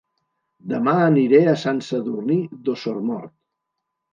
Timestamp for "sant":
1.65-1.81